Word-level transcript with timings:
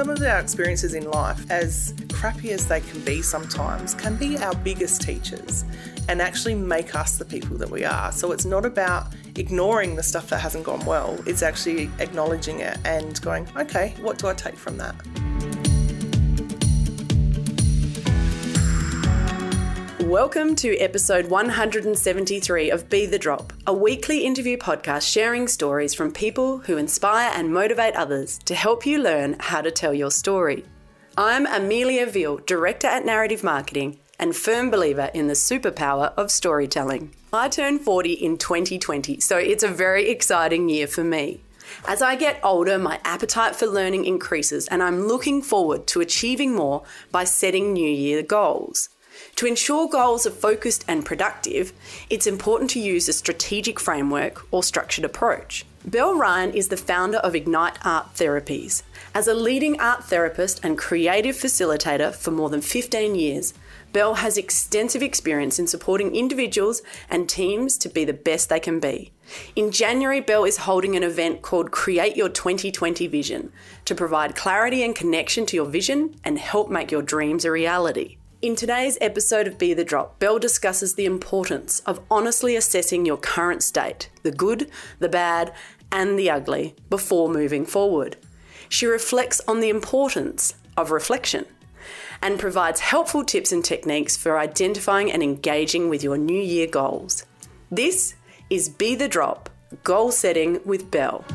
some 0.00 0.08
of 0.08 0.22
our 0.22 0.38
experiences 0.38 0.94
in 0.94 1.04
life, 1.10 1.50
as 1.50 1.92
crappy 2.10 2.52
as 2.52 2.66
they 2.66 2.80
can 2.80 2.98
be 3.02 3.20
sometimes, 3.20 3.92
can 3.92 4.16
be 4.16 4.38
our 4.38 4.54
biggest 4.54 5.02
teachers 5.02 5.62
and 6.08 6.22
actually 6.22 6.54
make 6.54 6.94
us 6.94 7.18
the 7.18 7.24
people 7.26 7.58
that 7.58 7.68
we 7.68 7.84
are. 7.84 8.10
So 8.10 8.32
it's 8.32 8.46
not 8.46 8.64
about 8.64 9.08
ignoring 9.36 9.96
the 9.96 10.02
stuff 10.02 10.30
that 10.30 10.38
hasn't 10.38 10.64
gone 10.64 10.82
well, 10.86 11.18
it's 11.26 11.42
actually 11.42 11.90
acknowledging 11.98 12.60
it 12.60 12.78
and 12.86 13.20
going, 13.20 13.46
okay, 13.58 13.94
what 14.00 14.16
do 14.16 14.28
I 14.28 14.32
take 14.32 14.56
from 14.56 14.78
that? 14.78 14.96
Welcome 20.10 20.56
to 20.56 20.76
episode 20.78 21.26
173 21.26 22.72
of 22.72 22.90
Be 22.90 23.06
the 23.06 23.16
Drop, 23.16 23.52
a 23.64 23.72
weekly 23.72 24.24
interview 24.24 24.56
podcast 24.56 25.08
sharing 25.08 25.46
stories 25.46 25.94
from 25.94 26.10
people 26.10 26.58
who 26.58 26.78
inspire 26.78 27.30
and 27.32 27.54
motivate 27.54 27.94
others 27.94 28.36
to 28.38 28.56
help 28.56 28.84
you 28.84 29.00
learn 29.00 29.36
how 29.38 29.60
to 29.60 29.70
tell 29.70 29.94
your 29.94 30.10
story. 30.10 30.64
I'm 31.16 31.46
Amelia 31.46 32.06
Veal, 32.06 32.38
Director 32.38 32.88
at 32.88 33.04
Narrative 33.04 33.44
Marketing 33.44 34.00
and 34.18 34.34
firm 34.34 34.68
believer 34.68 35.12
in 35.14 35.28
the 35.28 35.34
superpower 35.34 36.12
of 36.16 36.32
storytelling. 36.32 37.14
I 37.32 37.48
turned 37.48 37.82
40 37.82 38.14
in 38.14 38.36
2020, 38.36 39.20
so 39.20 39.38
it's 39.38 39.62
a 39.62 39.68
very 39.68 40.10
exciting 40.10 40.68
year 40.68 40.88
for 40.88 41.04
me. 41.04 41.44
As 41.86 42.02
I 42.02 42.16
get 42.16 42.40
older, 42.42 42.80
my 42.80 42.98
appetite 43.04 43.54
for 43.54 43.68
learning 43.68 44.06
increases, 44.06 44.66
and 44.66 44.82
I'm 44.82 45.02
looking 45.02 45.40
forward 45.40 45.86
to 45.86 46.00
achieving 46.00 46.52
more 46.52 46.82
by 47.12 47.22
setting 47.22 47.72
New 47.72 47.88
Year 47.88 48.24
goals. 48.24 48.88
To 49.36 49.46
ensure 49.46 49.88
goals 49.88 50.26
are 50.26 50.30
focused 50.30 50.84
and 50.86 51.04
productive, 51.04 51.72
it's 52.08 52.26
important 52.26 52.70
to 52.70 52.80
use 52.80 53.08
a 53.08 53.12
strategic 53.12 53.80
framework 53.80 54.46
or 54.50 54.62
structured 54.62 55.04
approach. 55.04 55.64
Belle 55.84 56.14
Ryan 56.14 56.52
is 56.52 56.68
the 56.68 56.76
founder 56.76 57.16
of 57.18 57.34
Ignite 57.34 57.78
Art 57.86 58.14
Therapies. 58.14 58.82
As 59.14 59.26
a 59.26 59.32
leading 59.32 59.80
art 59.80 60.04
therapist 60.04 60.62
and 60.62 60.76
creative 60.76 61.34
facilitator 61.34 62.14
for 62.14 62.30
more 62.30 62.50
than 62.50 62.60
15 62.60 63.14
years, 63.14 63.54
Belle 63.92 64.16
has 64.16 64.36
extensive 64.36 65.02
experience 65.02 65.58
in 65.58 65.66
supporting 65.66 66.14
individuals 66.14 66.82
and 67.08 67.30
teams 67.30 67.78
to 67.78 67.88
be 67.88 68.04
the 68.04 68.12
best 68.12 68.50
they 68.50 68.60
can 68.60 68.78
be. 68.78 69.10
In 69.56 69.70
January, 69.72 70.20
Belle 70.20 70.44
is 70.44 70.58
holding 70.58 70.96
an 70.96 71.02
event 71.02 71.40
called 71.40 71.70
Create 71.70 72.14
Your 72.14 72.28
2020 72.28 73.06
Vision 73.06 73.50
to 73.86 73.94
provide 73.94 74.36
clarity 74.36 74.84
and 74.84 74.94
connection 74.94 75.46
to 75.46 75.56
your 75.56 75.66
vision 75.66 76.14
and 76.22 76.38
help 76.38 76.68
make 76.70 76.90
your 76.92 77.02
dreams 77.02 77.46
a 77.46 77.50
reality. 77.50 78.18
In 78.42 78.56
today's 78.56 78.96
episode 79.02 79.46
of 79.46 79.58
Be 79.58 79.74
the 79.74 79.84
Drop, 79.84 80.18
Belle 80.18 80.38
discusses 80.38 80.94
the 80.94 81.04
importance 81.04 81.80
of 81.80 82.00
honestly 82.10 82.56
assessing 82.56 83.04
your 83.04 83.18
current 83.18 83.62
state, 83.62 84.08
the 84.22 84.32
good, 84.32 84.70
the 84.98 85.10
bad, 85.10 85.52
and 85.92 86.18
the 86.18 86.30
ugly, 86.30 86.74
before 86.88 87.28
moving 87.28 87.66
forward. 87.66 88.16
She 88.70 88.86
reflects 88.86 89.42
on 89.46 89.60
the 89.60 89.68
importance 89.68 90.54
of 90.74 90.90
reflection 90.90 91.44
and 92.22 92.38
provides 92.38 92.80
helpful 92.80 93.24
tips 93.24 93.52
and 93.52 93.62
techniques 93.62 94.16
for 94.16 94.38
identifying 94.38 95.12
and 95.12 95.22
engaging 95.22 95.90
with 95.90 96.02
your 96.02 96.16
New 96.16 96.40
Year 96.40 96.66
goals. 96.66 97.26
This 97.70 98.14
is 98.48 98.70
Be 98.70 98.94
the 98.94 99.06
Drop 99.06 99.50
Goal 99.84 100.12
Setting 100.12 100.60
with 100.64 100.90
Belle. 100.90 101.26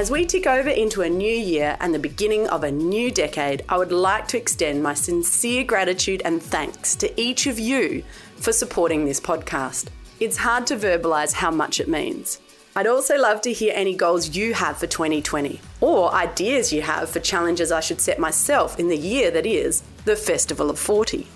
As 0.00 0.10
we 0.10 0.24
tick 0.24 0.46
over 0.46 0.70
into 0.70 1.02
a 1.02 1.10
new 1.10 1.30
year 1.30 1.76
and 1.78 1.92
the 1.92 1.98
beginning 1.98 2.48
of 2.48 2.64
a 2.64 2.72
new 2.72 3.10
decade, 3.10 3.62
I 3.68 3.76
would 3.76 3.92
like 3.92 4.28
to 4.28 4.38
extend 4.38 4.82
my 4.82 4.94
sincere 4.94 5.62
gratitude 5.62 6.22
and 6.24 6.42
thanks 6.42 6.94
to 6.96 7.20
each 7.20 7.46
of 7.46 7.58
you 7.58 8.02
for 8.36 8.50
supporting 8.50 9.04
this 9.04 9.20
podcast. 9.20 9.88
It's 10.18 10.38
hard 10.38 10.66
to 10.68 10.76
verbalise 10.76 11.34
how 11.34 11.50
much 11.50 11.80
it 11.80 11.86
means. 11.86 12.40
I'd 12.74 12.86
also 12.86 13.18
love 13.18 13.42
to 13.42 13.52
hear 13.52 13.74
any 13.76 13.94
goals 13.94 14.34
you 14.34 14.54
have 14.54 14.78
for 14.78 14.86
2020 14.86 15.60
or 15.82 16.14
ideas 16.14 16.72
you 16.72 16.80
have 16.80 17.10
for 17.10 17.20
challenges 17.20 17.70
I 17.70 17.80
should 17.80 18.00
set 18.00 18.18
myself 18.18 18.80
in 18.80 18.88
the 18.88 18.96
year 18.96 19.30
that 19.30 19.44
is 19.44 19.82
the 20.06 20.16
Festival 20.16 20.70
of 20.70 20.78
40. 20.78 21.26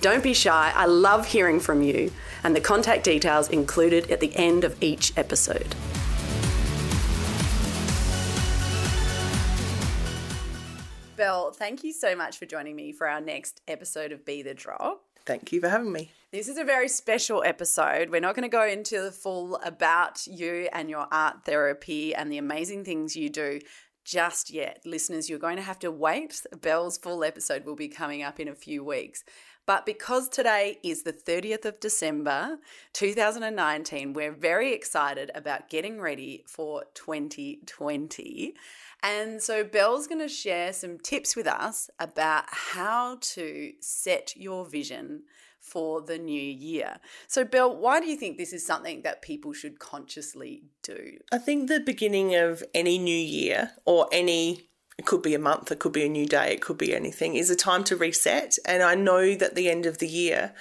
Don't 0.00 0.22
be 0.22 0.32
shy, 0.32 0.72
I 0.72 0.86
love 0.86 1.26
hearing 1.26 1.58
from 1.58 1.82
you, 1.82 2.12
and 2.44 2.54
the 2.54 2.60
contact 2.60 3.02
details 3.02 3.48
included 3.48 4.12
at 4.12 4.20
the 4.20 4.36
end 4.36 4.62
of 4.62 4.80
each 4.80 5.12
episode. 5.16 5.74
Belle, 11.22 11.52
thank 11.52 11.84
you 11.84 11.92
so 11.92 12.16
much 12.16 12.36
for 12.36 12.46
joining 12.46 12.74
me 12.74 12.90
for 12.90 13.06
our 13.06 13.20
next 13.20 13.60
episode 13.68 14.10
of 14.10 14.24
Be 14.24 14.42
the 14.42 14.54
Drop. 14.54 15.04
Thank 15.24 15.52
you 15.52 15.60
for 15.60 15.68
having 15.68 15.92
me. 15.92 16.10
This 16.32 16.48
is 16.48 16.58
a 16.58 16.64
very 16.64 16.88
special 16.88 17.44
episode. 17.44 18.10
We're 18.10 18.20
not 18.20 18.34
going 18.34 18.42
to 18.42 18.48
go 18.48 18.66
into 18.66 19.00
the 19.00 19.12
full 19.12 19.54
about 19.64 20.26
you 20.26 20.68
and 20.72 20.90
your 20.90 21.06
art 21.12 21.44
therapy 21.44 22.12
and 22.12 22.32
the 22.32 22.38
amazing 22.38 22.84
things 22.84 23.14
you 23.14 23.30
do 23.30 23.60
just 24.04 24.50
yet. 24.50 24.80
Listeners, 24.84 25.30
you're 25.30 25.38
going 25.38 25.58
to 25.58 25.62
have 25.62 25.78
to 25.78 25.92
wait. 25.92 26.42
Belle's 26.60 26.98
full 26.98 27.22
episode 27.22 27.66
will 27.66 27.76
be 27.76 27.86
coming 27.86 28.24
up 28.24 28.40
in 28.40 28.48
a 28.48 28.54
few 28.56 28.82
weeks. 28.82 29.22
But 29.64 29.86
because 29.86 30.28
today 30.28 30.78
is 30.82 31.04
the 31.04 31.12
30th 31.12 31.64
of 31.64 31.78
December 31.78 32.58
2019, 32.94 34.12
we're 34.12 34.32
very 34.32 34.72
excited 34.72 35.30
about 35.36 35.70
getting 35.70 36.00
ready 36.00 36.42
for 36.48 36.82
2020. 36.94 38.54
And 39.02 39.42
so 39.42 39.64
Belle's 39.64 40.06
going 40.06 40.20
to 40.20 40.28
share 40.28 40.72
some 40.72 40.98
tips 40.98 41.34
with 41.34 41.46
us 41.46 41.90
about 41.98 42.44
how 42.48 43.18
to 43.20 43.72
set 43.80 44.36
your 44.36 44.64
vision 44.64 45.22
for 45.58 46.00
the 46.02 46.18
new 46.18 46.42
year. 46.42 46.98
So, 47.28 47.44
Belle, 47.44 47.76
why 47.76 48.00
do 48.00 48.06
you 48.06 48.16
think 48.16 48.36
this 48.36 48.52
is 48.52 48.66
something 48.66 49.02
that 49.02 49.22
people 49.22 49.52
should 49.52 49.78
consciously 49.78 50.64
do? 50.82 51.18
I 51.32 51.38
think 51.38 51.68
the 51.68 51.80
beginning 51.80 52.34
of 52.34 52.62
any 52.74 52.98
new 52.98 53.16
year 53.16 53.72
or 53.84 54.08
any 54.12 54.68
it 54.98 55.06
could 55.06 55.22
be 55.22 55.34
a 55.34 55.38
month, 55.38 55.72
it 55.72 55.78
could 55.78 55.92
be 55.92 56.04
a 56.04 56.08
new 56.08 56.26
day, 56.26 56.52
it 56.52 56.60
could 56.60 56.78
be 56.78 56.94
anything, 56.94 57.34
is 57.34 57.48
a 57.48 57.56
time 57.56 57.82
to 57.84 57.96
reset. 57.96 58.58
And 58.66 58.82
I 58.82 58.94
know 58.94 59.34
that 59.34 59.54
the 59.54 59.70
end 59.70 59.86
of 59.86 59.98
the 59.98 60.06
year 60.06 60.52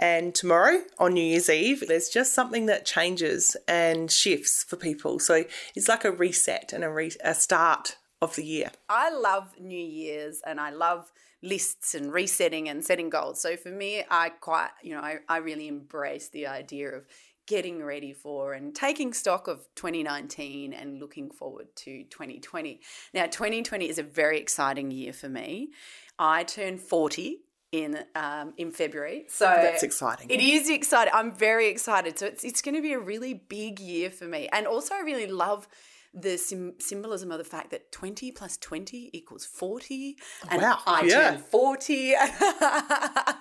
and 0.00 0.34
tomorrow 0.34 0.80
on 0.98 1.12
New 1.12 1.22
Year's 1.22 1.50
Eve, 1.50 1.84
there's 1.86 2.08
just 2.08 2.32
something 2.32 2.64
that 2.66 2.86
changes 2.86 3.54
and 3.68 4.10
shifts 4.10 4.64
for 4.64 4.76
people. 4.76 5.18
So 5.18 5.44
it's 5.76 5.88
like 5.88 6.06
a 6.06 6.10
reset 6.10 6.72
and 6.72 6.82
a, 6.82 6.88
re- 6.88 7.12
a 7.22 7.34
start 7.34 7.98
of 8.22 8.34
the 8.34 8.44
year. 8.44 8.70
I 8.88 9.10
love 9.10 9.60
New 9.60 9.78
Year's 9.78 10.40
and 10.46 10.58
I 10.58 10.70
love 10.70 11.12
lists 11.42 11.94
and 11.94 12.10
resetting 12.10 12.70
and 12.70 12.82
setting 12.82 13.10
goals. 13.10 13.42
So 13.42 13.56
for 13.56 13.68
me, 13.68 14.02
I 14.10 14.30
quite, 14.30 14.70
you 14.82 14.94
know, 14.94 15.02
I, 15.02 15.18
I 15.28 15.36
really 15.36 15.68
embrace 15.68 16.30
the 16.30 16.46
idea 16.46 16.88
of 16.88 17.06
getting 17.46 17.82
ready 17.82 18.14
for 18.14 18.54
and 18.54 18.74
taking 18.74 19.12
stock 19.12 19.48
of 19.48 19.66
2019 19.74 20.72
and 20.72 20.98
looking 20.98 21.30
forward 21.30 21.66
to 21.76 22.04
2020. 22.04 22.80
Now, 23.12 23.26
2020 23.26 23.86
is 23.86 23.98
a 23.98 24.02
very 24.02 24.38
exciting 24.38 24.90
year 24.90 25.12
for 25.12 25.28
me. 25.28 25.72
I 26.18 26.44
turn 26.44 26.78
40 26.78 27.40
in 27.72 28.04
um, 28.14 28.52
in 28.56 28.72
February. 28.72 29.24
So 29.28 29.44
that's 29.44 29.82
exciting. 29.82 30.28
It 30.30 30.40
is 30.40 30.68
exciting. 30.68 31.12
I'm 31.14 31.32
very 31.32 31.68
excited. 31.68 32.18
So 32.18 32.26
it's 32.26 32.44
it's 32.44 32.62
going 32.62 32.74
to 32.74 32.82
be 32.82 32.92
a 32.92 32.98
really 32.98 33.34
big 33.34 33.80
year 33.80 34.10
for 34.10 34.24
me. 34.24 34.48
And 34.52 34.66
also 34.66 34.94
I 34.94 35.00
really 35.00 35.26
love 35.26 35.68
the 36.12 36.36
sim- 36.36 36.74
symbolism 36.80 37.30
of 37.30 37.38
the 37.38 37.44
fact 37.44 37.70
that 37.70 37.92
20 37.92 38.32
plus 38.32 38.56
20 38.56 39.10
equals 39.12 39.44
40 39.44 40.16
and 40.50 40.60
wow. 40.60 40.80
I 40.84 41.02
yeah. 41.04 41.30
turned 41.30 41.44
40 41.44 42.14
I 42.18 43.36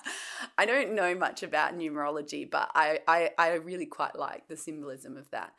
don't 0.68 0.94
know 0.94 1.16
much 1.16 1.42
about 1.42 1.76
numerology 1.76 2.48
but 2.50 2.70
I, 2.76 3.00
I, 3.08 3.32
I 3.40 3.54
really 3.54 3.88
quite 3.88 4.16
like 4.16 4.48
the 4.48 4.56
symbolism 4.56 5.18
of 5.18 5.32
that 5.32 5.54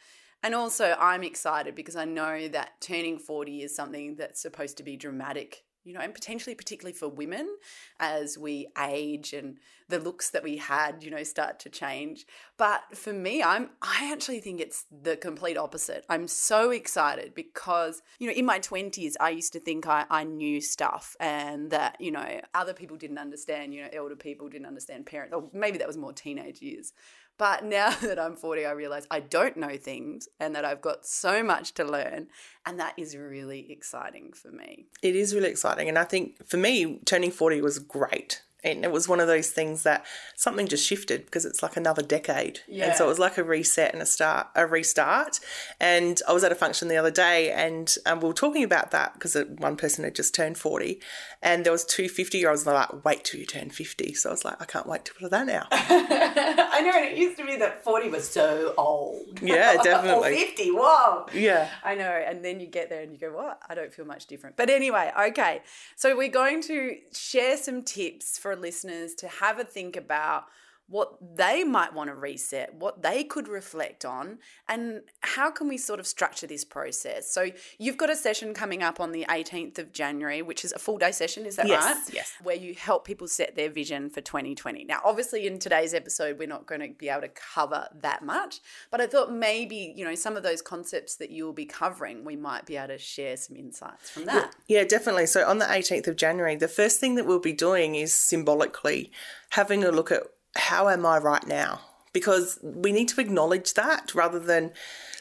and 0.45 0.55
also 0.55 0.97
I'm 1.01 1.25
excited 1.25 1.75
because 1.75 1.97
I 1.97 2.05
know 2.05 2.47
that 2.47 2.81
turning 2.81 3.19
40 3.19 3.63
is 3.63 3.75
something 3.75 4.15
that's 4.15 4.41
supposed 4.41 4.77
to 4.77 4.85
be 4.85 4.97
dramatic 4.97 5.65
you 5.85 5.93
know, 5.93 6.01
and 6.01 6.15
potentially 6.15 6.55
particularly 6.55 6.93
for 6.93 7.09
women 7.09 7.57
as 7.99 8.37
we 8.37 8.69
age 8.79 9.33
and 9.33 9.59
the 9.89 9.99
looks 9.99 10.31
that 10.31 10.43
we 10.43 10.57
had, 10.57 11.03
you 11.03 11.11
know, 11.11 11.23
start 11.23 11.59
to 11.61 11.69
change. 11.69 12.27
But 12.57 12.83
for 12.95 13.13
me, 13.13 13.43
I'm 13.43 13.71
I 13.83 14.10
actually 14.13 14.41
think 14.41 14.60
it's 14.60 14.84
the 14.91 15.16
complete 15.16 15.57
opposite. 15.57 16.04
I'm 16.09 16.28
so 16.28 16.71
excited 16.71 17.34
because, 17.34 18.03
you 18.19 18.27
know, 18.27 18.34
in 18.34 18.45
my 18.45 18.60
20s, 18.60 19.15
I 19.21 19.31
used 19.31 19.53
to 19.54 19.60
think 19.60 19.87
I, 19.87 20.04
I 20.10 20.25
knew 20.25 20.60
stuff 20.60 21.16
and 21.19 21.71
that, 21.71 22.01
you 22.01 22.10
know, 22.10 22.41
other 22.54 22.75
people 22.75 22.97
didn't 22.97 23.19
understand, 23.19 23.75
you 23.75 23.83
know, 23.83 23.89
elder 23.93 24.16
people 24.16 24.49
didn't 24.49 24.66
understand 24.66 25.07
parents, 25.07 25.34
or 25.34 25.49
maybe 25.53 25.78
that 25.78 25.87
was 25.87 25.97
more 25.97 26.13
teenage 26.13 26.63
years. 26.63 26.93
But 27.41 27.65
now 27.65 27.91
that 28.03 28.19
I'm 28.21 28.37
40, 28.37 28.66
I 28.66 28.72
realize 28.72 29.07
I 29.10 29.21
don't 29.21 29.57
know 29.57 29.78
things 29.78 30.28
and 30.39 30.54
that 30.54 30.65
I've 30.65 30.83
got 30.83 31.07
so 31.07 31.42
much 31.42 31.72
to 31.75 31.84
learn. 31.84 32.28
And 32.66 32.78
that 32.78 32.92
is 32.98 33.16
really 33.16 33.72
exciting 33.72 34.33
for 34.34 34.53
me. 34.53 34.84
It 35.03 35.16
is 35.16 35.34
really 35.34 35.48
exciting. 35.48 35.89
And 35.89 35.98
I 35.98 36.04
think 36.04 36.47
for 36.47 36.59
me, 36.59 37.01
turning 37.07 37.31
40 37.31 37.63
was 37.63 37.78
great. 37.78 38.42
And 38.62 38.84
it 38.84 38.92
was 38.92 39.09
one 39.09 39.21
of 39.21 39.27
those 39.27 39.51
things 39.51 39.83
that 39.84 40.04
something 40.36 40.66
just 40.66 40.86
shifted 40.86 41.24
because 41.24 41.45
it's 41.45 41.62
like 41.62 41.77
another 41.77 42.03
decade. 42.03 42.60
Yeah. 42.68 42.86
And 42.86 42.97
so 42.97 43.04
it 43.04 43.09
was 43.09 43.18
like 43.18 43.39
a 43.39 43.45
reset 43.45 43.92
and 43.92 44.03
a 44.03 44.07
start, 44.07 44.48
a 44.54 44.66
restart. 44.66 45.41
And 45.78 46.21
I 46.28 46.33
was 46.33 46.45
at 46.45 46.53
a 46.53 46.54
function 46.54 46.89
the 46.89 46.97
other 46.97 47.10
day 47.10 47.53
and 47.53 47.95
um, 48.07 48.21
we 48.21 48.28
were 48.28 48.34
talking 48.34 48.65
about 48.65 48.91
that 48.91 49.15
because 49.15 49.36
one 49.59 49.77
person 49.77 50.04
had 50.04 50.15
just 50.15 50.34
turned 50.34 50.59
40 50.59 51.01
and 51.42 51.65
there 51.65 51.72
was 51.72 51.84
two 51.84 52.09
50 52.09 52.39
year 52.39 52.51
olds 52.51 52.62
and 52.62 52.68
they're 52.68 52.74
like, 52.74 53.04
wait 53.04 53.24
till 53.24 53.41
you 53.41 53.47
turn 53.47 53.71
50. 53.71 54.15
So 54.15 54.30
I 54.30 54.33
was 54.33 54.45
like, 54.45 54.60
I 54.60 54.65
can't 54.65 54.86
wait 54.86 55.04
till 55.04 55.28
that 55.28 55.47
now. 55.47 55.66
I 55.72 56.83
know, 56.83 56.92
and 56.95 57.04
it 57.06 57.18
used 57.18 57.39
to 57.39 57.47
be 57.47 57.56
that 57.56 57.83
40 57.84 58.10
was 58.10 58.28
so 58.28 58.74
old. 58.77 59.41
Yeah, 59.42 59.77
definitely. 59.83 60.36
50, 60.36 60.71
whoa. 60.72 61.27
yeah. 61.34 61.68
I 61.84 61.95
know. 61.95 62.10
And 62.10 62.45
then 62.45 62.60
you 62.60 62.66
get 62.66 62.91
there 62.91 63.03
and 63.03 63.13
you 63.13 63.18
go, 63.18 63.33
what? 63.33 63.60
I 63.68 63.74
don't 63.74 63.92
feel 63.92 64.04
much 64.04 64.27
different. 64.27 64.56
But 64.56 64.71
anyway, 64.71 65.10
okay. 65.28 65.63
So 65.97 66.16
we're 66.16 66.28
going 66.28 66.63
to 66.63 66.97
share 67.13 67.56
some 67.56 67.83
tips 67.83 68.39
for 68.39 68.50
listeners 68.57 69.15
to 69.17 69.29
have 69.29 69.59
a 69.59 69.65
think 69.65 69.97
about 69.97 70.45
what 70.91 71.16
they 71.37 71.63
might 71.63 71.95
want 71.95 72.10
to 72.10 72.15
reset, 72.15 72.75
what 72.75 73.01
they 73.01 73.22
could 73.22 73.47
reflect 73.47 74.04
on, 74.04 74.39
and 74.69 75.03
how 75.21 75.48
can 75.48 75.69
we 75.69 75.78
sort 75.78 76.01
of 76.01 76.07
structure 76.07 76.48
this 76.48 76.65
process. 76.65 77.33
So 77.33 77.51
you've 77.78 77.97
got 77.97 78.10
a 78.10 78.16
session 78.16 78.53
coming 78.53 78.83
up 78.83 78.98
on 78.98 79.13
the 79.13 79.25
18th 79.28 79.78
of 79.78 79.92
January, 79.92 80.42
which 80.42 80.65
is 80.65 80.72
a 80.72 80.81
full 80.81 80.98
day 80.98 81.13
session, 81.13 81.47
is 81.47 81.54
that 81.57 81.69
Yes, 81.69 81.84
right? 81.84 82.15
yes. 82.15 82.33
Where 82.42 82.57
you 82.57 82.75
help 82.75 83.07
people 83.07 83.28
set 83.28 83.54
their 83.54 83.71
vision 83.71 84.10
for 84.10 84.21
2020. 84.21 84.84
Now, 84.84 85.01
obviously, 85.04 85.47
in 85.47 85.60
today's 85.60 85.95
episode, 85.95 86.41
we're 86.41 86.48
not 86.48 86.66
going 86.66 86.81
to 86.81 86.89
be 86.89 87.09
able 87.09 87.22
to 87.22 87.28
cover 87.28 87.87
that 88.01 88.25
much, 88.25 88.60
but 88.91 89.01
I 89.01 89.07
thought 89.07 89.33
maybe, 89.33 89.95
you 89.97 90.04
know, 90.04 90.16
some 90.16 90.37
of 90.37 90.42
those 90.42 90.60
concepts 90.60 91.15
that 91.16 91.31
you'll 91.31 91.53
be 91.53 91.66
covering, 91.66 92.25
we 92.25 92.34
might 92.34 92.66
be 92.66 92.77
able 92.77 92.89
to 92.89 92.98
share 92.98 93.37
some 93.37 93.57
insights 93.57 94.10
from 94.10 94.25
that. 94.25 94.57
Yeah, 94.66 94.83
definitely. 94.83 95.27
So 95.27 95.47
on 95.48 95.59
the 95.59 95.66
18th 95.66 96.09
of 96.09 96.16
January, 96.16 96.57
the 96.57 96.66
first 96.66 96.98
thing 96.98 97.15
that 97.15 97.27
we'll 97.27 97.39
be 97.39 97.53
doing 97.53 97.95
is 97.95 98.13
symbolically 98.13 99.13
having 99.51 99.84
a 99.84 99.92
look 99.92 100.10
at 100.10 100.22
how 100.57 100.89
am 100.89 101.07
I 101.07 101.19
right 101.19 101.47
now? 101.47 101.81
Because 102.13 102.59
we 102.63 102.93
need 102.93 103.09
to 103.09 103.21
acknowledge 103.21 103.75
that 103.75 104.15
rather 104.15 104.41
than 104.41 104.73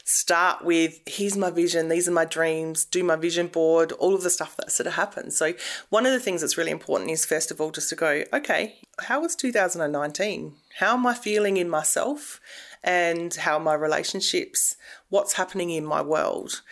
start 0.04 0.64
with 0.64 1.00
here's 1.06 1.36
my 1.36 1.50
vision, 1.50 1.88
these 1.88 2.08
are 2.08 2.12
my 2.12 2.24
dreams, 2.24 2.84
do 2.84 3.04
my 3.04 3.14
vision 3.14 3.46
board, 3.46 3.92
all 3.92 4.14
of 4.14 4.22
the 4.22 4.30
stuff 4.30 4.56
that 4.56 4.72
sort 4.72 4.88
of 4.88 4.94
happens. 4.94 5.36
So 5.36 5.54
one 5.88 6.04
of 6.04 6.12
the 6.12 6.18
things 6.18 6.40
that's 6.40 6.58
really 6.58 6.72
important 6.72 7.10
is 7.10 7.24
first 7.24 7.50
of 7.50 7.60
all 7.60 7.70
just 7.70 7.88
to 7.90 7.96
go, 7.96 8.24
okay, 8.32 8.78
how 9.00 9.20
was 9.20 9.36
2019? 9.36 10.54
How 10.78 10.94
am 10.94 11.06
I 11.06 11.14
feeling 11.14 11.56
in 11.56 11.68
myself? 11.68 12.40
And 12.82 13.34
how 13.34 13.58
my 13.58 13.74
relationships? 13.74 14.76
What's 15.10 15.34
happening 15.34 15.70
in 15.70 15.84
my 15.84 16.02
world? 16.02 16.62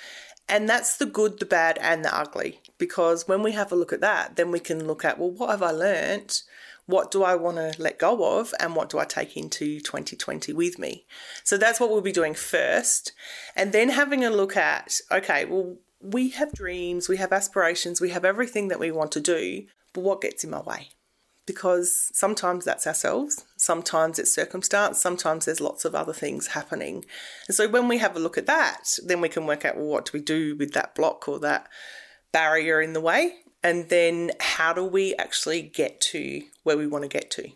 And 0.48 0.68
that's 0.68 0.96
the 0.96 1.06
good, 1.06 1.38
the 1.38 1.46
bad, 1.46 1.78
and 1.80 2.02
the 2.04 2.16
ugly. 2.16 2.60
Because 2.78 3.28
when 3.28 3.42
we 3.42 3.52
have 3.52 3.70
a 3.70 3.76
look 3.76 3.92
at 3.92 4.00
that, 4.00 4.36
then 4.36 4.50
we 4.50 4.60
can 4.60 4.86
look 4.86 5.04
at, 5.04 5.18
well, 5.18 5.30
what 5.30 5.50
have 5.50 5.62
I 5.62 5.70
learnt? 5.70 6.42
What 6.88 7.10
do 7.10 7.22
I 7.22 7.34
want 7.34 7.58
to 7.58 7.74
let 7.80 7.98
go 7.98 8.38
of? 8.38 8.54
And 8.58 8.74
what 8.74 8.88
do 8.88 8.98
I 8.98 9.04
take 9.04 9.36
into 9.36 9.78
2020 9.78 10.52
with 10.54 10.78
me? 10.78 11.04
So 11.44 11.58
that's 11.58 11.78
what 11.78 11.90
we'll 11.90 12.00
be 12.00 12.12
doing 12.12 12.34
first. 12.34 13.12
And 13.54 13.72
then 13.72 13.90
having 13.90 14.24
a 14.24 14.30
look 14.30 14.56
at, 14.56 15.00
okay, 15.12 15.44
well, 15.44 15.76
we 16.00 16.30
have 16.30 16.52
dreams, 16.52 17.08
we 17.08 17.18
have 17.18 17.32
aspirations, 17.32 18.00
we 18.00 18.10
have 18.10 18.24
everything 18.24 18.68
that 18.68 18.80
we 18.80 18.90
want 18.90 19.12
to 19.12 19.20
do, 19.20 19.66
but 19.92 20.02
what 20.02 20.22
gets 20.22 20.44
in 20.44 20.50
my 20.50 20.60
way? 20.62 20.88
because 21.48 22.10
sometimes 22.12 22.66
that's 22.66 22.86
ourselves, 22.86 23.46
sometimes 23.56 24.18
it's 24.18 24.34
circumstance, 24.34 25.00
sometimes 25.00 25.46
there's 25.46 25.62
lots 25.62 25.86
of 25.86 25.94
other 25.94 26.12
things 26.12 26.48
happening. 26.48 27.06
And 27.48 27.56
so 27.56 27.66
when 27.66 27.88
we 27.88 27.96
have 27.98 28.14
a 28.14 28.18
look 28.18 28.36
at 28.36 28.44
that, 28.44 28.98
then 29.02 29.22
we 29.22 29.30
can 29.30 29.46
work 29.46 29.64
out 29.64 29.74
well, 29.74 29.86
what 29.86 30.04
do 30.04 30.10
we 30.12 30.20
do 30.20 30.56
with 30.56 30.74
that 30.74 30.94
block 30.94 31.26
or 31.26 31.38
that 31.38 31.66
barrier 32.32 32.82
in 32.82 32.92
the 32.92 33.00
way? 33.00 33.36
And 33.62 33.88
then 33.88 34.32
how 34.40 34.72
do 34.72 34.84
we 34.84 35.14
actually 35.16 35.62
get 35.62 36.00
to 36.12 36.42
where 36.62 36.76
we 36.76 36.86
want 36.86 37.02
to 37.02 37.08
get 37.08 37.30
to? 37.32 37.50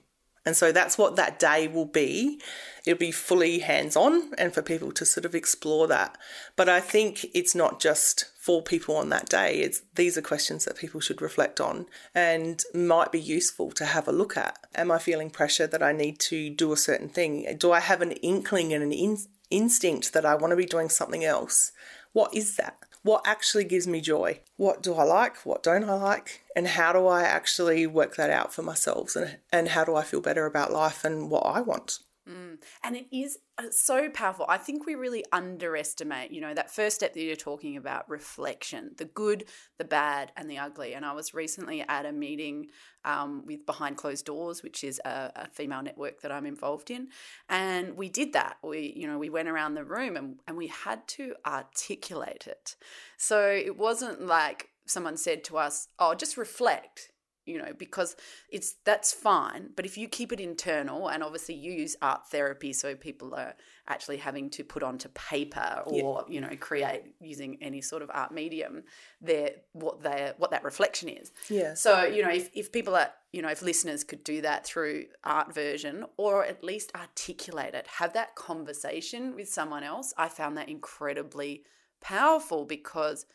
And 0.44 0.56
so 0.56 0.72
that's 0.72 0.98
what 0.98 1.14
that 1.16 1.38
day 1.38 1.68
will 1.68 1.86
be. 1.86 2.40
It'll 2.84 2.98
be 2.98 3.12
fully 3.12 3.60
hands 3.60 3.94
on 3.94 4.32
and 4.36 4.52
for 4.52 4.60
people 4.60 4.90
to 4.92 5.06
sort 5.06 5.24
of 5.24 5.36
explore 5.36 5.86
that. 5.86 6.18
But 6.56 6.68
I 6.68 6.80
think 6.80 7.26
it's 7.32 7.54
not 7.54 7.80
just 7.80 8.24
for 8.40 8.60
people 8.60 8.96
on 8.96 9.08
that 9.10 9.28
day. 9.28 9.60
It's 9.60 9.82
these 9.94 10.18
are 10.18 10.22
questions 10.22 10.64
that 10.64 10.76
people 10.76 11.00
should 11.00 11.22
reflect 11.22 11.60
on 11.60 11.86
and 12.12 12.60
might 12.74 13.12
be 13.12 13.20
useful 13.20 13.70
to 13.72 13.84
have 13.84 14.08
a 14.08 14.12
look 14.12 14.36
at. 14.36 14.58
Am 14.74 14.90
I 14.90 14.98
feeling 14.98 15.30
pressure 15.30 15.68
that 15.68 15.82
I 15.82 15.92
need 15.92 16.18
to 16.20 16.50
do 16.50 16.72
a 16.72 16.76
certain 16.76 17.08
thing? 17.08 17.56
Do 17.56 17.70
I 17.70 17.78
have 17.78 18.02
an 18.02 18.12
inkling 18.12 18.72
and 18.72 18.82
an 18.82 18.92
in- 18.92 19.18
instinct 19.50 20.12
that 20.12 20.26
I 20.26 20.34
want 20.34 20.50
to 20.50 20.56
be 20.56 20.66
doing 20.66 20.88
something 20.88 21.24
else? 21.24 21.70
What 22.12 22.34
is 22.34 22.56
that? 22.56 22.78
What 23.02 23.22
actually 23.26 23.64
gives 23.64 23.86
me 23.86 24.00
joy? 24.00 24.40
What 24.56 24.82
do 24.82 24.94
I 24.94 25.02
like? 25.02 25.44
What 25.44 25.62
don't 25.62 25.84
I 25.84 25.94
like? 25.94 26.42
And 26.54 26.68
how 26.68 26.92
do 26.92 27.06
I 27.06 27.22
actually 27.22 27.86
work 27.86 28.16
that 28.16 28.30
out 28.30 28.54
for 28.54 28.62
myself? 28.62 29.16
And, 29.16 29.38
and 29.52 29.68
how 29.68 29.84
do 29.84 29.96
I 29.96 30.02
feel 30.02 30.20
better 30.20 30.46
about 30.46 30.72
life 30.72 31.04
and 31.04 31.28
what 31.28 31.44
I 31.44 31.60
want? 31.60 31.98
And 32.26 32.96
it 32.96 33.06
is 33.10 33.38
uh, 33.58 33.64
so 33.70 34.08
powerful. 34.08 34.46
I 34.48 34.56
think 34.58 34.86
we 34.86 34.94
really 34.94 35.24
underestimate, 35.32 36.30
you 36.30 36.40
know, 36.40 36.54
that 36.54 36.70
first 36.70 36.96
step 36.96 37.14
that 37.14 37.22
you're 37.22 37.34
talking 37.34 37.76
about 37.76 38.08
reflection, 38.08 38.92
the 38.96 39.06
good, 39.06 39.44
the 39.78 39.84
bad, 39.84 40.30
and 40.36 40.48
the 40.48 40.58
ugly. 40.58 40.94
And 40.94 41.04
I 41.04 41.12
was 41.12 41.34
recently 41.34 41.82
at 41.82 42.06
a 42.06 42.12
meeting 42.12 42.68
um, 43.04 43.44
with 43.44 43.66
Behind 43.66 43.96
Closed 43.96 44.24
Doors, 44.24 44.62
which 44.62 44.84
is 44.84 45.00
a, 45.04 45.32
a 45.34 45.48
female 45.48 45.82
network 45.82 46.20
that 46.20 46.30
I'm 46.30 46.46
involved 46.46 46.90
in. 46.90 47.08
And 47.48 47.96
we 47.96 48.08
did 48.08 48.34
that. 48.34 48.58
We, 48.62 48.92
you 48.96 49.08
know, 49.08 49.18
we 49.18 49.30
went 49.30 49.48
around 49.48 49.74
the 49.74 49.84
room 49.84 50.16
and, 50.16 50.36
and 50.46 50.56
we 50.56 50.68
had 50.68 51.06
to 51.08 51.34
articulate 51.44 52.46
it. 52.46 52.76
So 53.16 53.48
it 53.48 53.76
wasn't 53.76 54.26
like 54.26 54.68
someone 54.86 55.16
said 55.16 55.44
to 55.44 55.58
us, 55.58 55.88
oh, 55.98 56.14
just 56.14 56.36
reflect 56.36 57.11
you 57.46 57.58
know 57.58 57.72
because 57.76 58.14
it's 58.48 58.74
that's 58.84 59.12
fine 59.12 59.70
but 59.74 59.84
if 59.84 59.98
you 59.98 60.06
keep 60.08 60.32
it 60.32 60.40
internal 60.40 61.08
and 61.08 61.22
obviously 61.22 61.54
you 61.54 61.72
use 61.72 61.96
art 62.00 62.26
therapy 62.28 62.72
so 62.72 62.94
people 62.94 63.34
are 63.34 63.54
actually 63.88 64.16
having 64.16 64.48
to 64.48 64.62
put 64.62 64.82
onto 64.82 65.08
paper 65.10 65.82
or 65.86 66.24
you 66.28 66.40
know 66.40 66.50
create 66.60 67.02
using 67.20 67.58
any 67.60 67.80
sort 67.80 68.00
of 68.02 68.10
art 68.14 68.30
medium 68.32 68.84
their 69.20 69.50
what 69.72 70.02
they 70.02 70.32
what 70.38 70.50
that 70.52 70.62
reflection 70.62 71.08
is 71.08 71.32
Yeah. 71.48 71.74
so 71.74 72.04
you 72.04 72.22
know 72.22 72.30
if, 72.30 72.48
if 72.54 72.70
people 72.70 72.94
are 72.94 73.10
you 73.32 73.42
know 73.42 73.48
if 73.48 73.60
listeners 73.62 74.04
could 74.04 74.22
do 74.22 74.40
that 74.42 74.64
through 74.64 75.06
art 75.24 75.52
version 75.52 76.04
or 76.16 76.44
at 76.44 76.62
least 76.62 76.92
articulate 76.94 77.74
it 77.74 77.86
have 77.98 78.12
that 78.12 78.34
conversation 78.36 79.34
with 79.34 79.48
someone 79.48 79.82
else 79.82 80.14
i 80.16 80.28
found 80.28 80.56
that 80.56 80.68
incredibly 80.68 81.64
powerful 82.00 82.64
because 82.64 83.26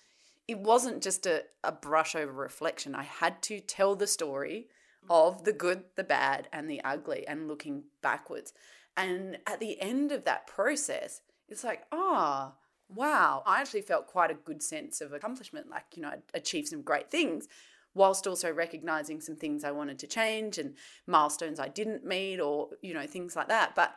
it 0.48 0.60
wasn't 0.60 1.04
just 1.04 1.26
a, 1.26 1.44
a 1.64 1.72
brush 1.72 2.16
over 2.16 2.32
reflection. 2.32 2.96
I 2.96 3.04
had 3.04 3.42
to 3.44 3.60
tell 3.60 3.96
the 3.96 4.08
story 4.08 4.68
of 5.10 5.44
the 5.44 5.54
good, 5.54 5.84
the 5.96 6.04
bad, 6.04 6.48
and 6.52 6.70
the 6.70 6.84
ugly, 6.84 7.28
and 7.28 7.48
looking 7.48 7.84
backwards. 8.02 8.54
And 8.96 9.38
at 9.46 9.60
the 9.60 9.80
end 9.80 10.12
of 10.12 10.26
that 10.26 10.48
process, 10.48 11.22
it's 11.48 11.64
like, 11.64 11.84
ah, 11.92 12.54
oh, 12.54 12.94
wow, 12.94 13.44
I 13.46 13.62
actually 13.62 13.82
felt 13.82 14.08
quite 14.08 14.32
a 14.32 14.36
good 14.36 14.64
sense 14.64 15.02
of 15.02 15.14
accomplishment. 15.14 15.70
Like, 15.70 15.86
you 15.96 16.02
know, 16.02 16.10
I 16.10 16.18
achieved 16.34 16.70
some 16.70 16.82
great 16.82 17.12
things 17.12 17.48
whilst 17.94 18.28
also 18.28 18.52
recognizing 18.52 19.22
some 19.22 19.36
things 19.36 19.64
I 19.64 19.72
wanted 19.72 20.00
to 20.00 20.08
change 20.08 20.58
and 20.58 20.76
milestones 21.08 21.60
I 21.60 21.68
didn't 21.68 22.06
meet 22.06 22.40
or, 22.40 22.70
you 22.82 22.94
know, 22.94 23.08
things 23.08 23.36
like 23.36 23.48
that. 23.48 23.76
But 23.76 23.96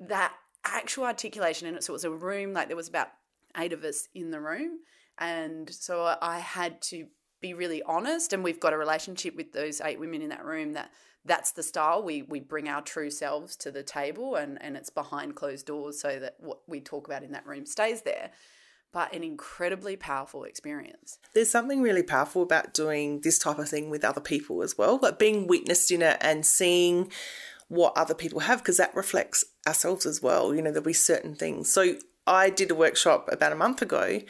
that 0.00 0.32
actual 0.64 1.04
articulation, 1.04 1.68
in 1.68 1.76
it, 1.76 1.84
so 1.84 1.92
it 1.92 1.94
was 1.94 2.04
a 2.04 2.10
room, 2.10 2.52
like 2.52 2.68
there 2.68 2.76
was 2.76 2.88
about 2.88 3.08
eight 3.56 3.72
of 3.72 3.84
us 3.84 4.08
in 4.14 4.30
the 4.30 4.40
room 4.40 4.78
and 5.18 5.72
so 5.72 6.16
I 6.20 6.38
had 6.38 6.80
to 6.82 7.06
be 7.40 7.54
really 7.54 7.82
honest. 7.82 8.32
And 8.32 8.42
we've 8.42 8.60
got 8.60 8.72
a 8.72 8.78
relationship 8.78 9.36
with 9.36 9.52
those 9.52 9.80
eight 9.80 10.00
women 10.00 10.22
in 10.22 10.30
that 10.30 10.44
room 10.44 10.72
that 10.74 10.90
that's 11.24 11.52
the 11.52 11.62
style 11.62 12.02
we 12.02 12.22
we 12.22 12.40
bring 12.40 12.68
our 12.68 12.82
true 12.82 13.10
selves 13.10 13.56
to 13.56 13.70
the 13.70 13.82
table, 13.82 14.36
and 14.36 14.60
and 14.62 14.76
it's 14.76 14.90
behind 14.90 15.36
closed 15.36 15.66
doors 15.66 16.00
so 16.00 16.18
that 16.18 16.36
what 16.38 16.60
we 16.66 16.80
talk 16.80 17.06
about 17.06 17.22
in 17.22 17.32
that 17.32 17.46
room 17.46 17.66
stays 17.66 18.02
there. 18.02 18.30
But 18.90 19.14
an 19.14 19.22
incredibly 19.22 19.96
powerful 19.96 20.44
experience. 20.44 21.18
There's 21.34 21.50
something 21.50 21.82
really 21.82 22.02
powerful 22.02 22.42
about 22.42 22.72
doing 22.72 23.20
this 23.20 23.38
type 23.38 23.58
of 23.58 23.68
thing 23.68 23.90
with 23.90 24.02
other 24.02 24.20
people 24.20 24.62
as 24.62 24.78
well, 24.78 24.98
like 25.02 25.18
being 25.18 25.46
witnessed 25.46 25.90
in 25.90 26.00
it 26.00 26.16
and 26.22 26.46
seeing 26.46 27.12
what 27.68 27.92
other 27.96 28.14
people 28.14 28.40
have, 28.40 28.60
because 28.60 28.78
that 28.78 28.94
reflects 28.94 29.44
ourselves 29.66 30.06
as 30.06 30.22
well. 30.22 30.54
You 30.54 30.62
know, 30.62 30.70
there'll 30.70 30.86
be 30.86 30.94
certain 30.94 31.34
things. 31.34 31.70
So 31.70 31.96
I 32.26 32.48
did 32.48 32.70
a 32.70 32.74
workshop 32.74 33.28
about 33.30 33.52
a 33.52 33.56
month 33.56 33.82
ago 33.82 34.22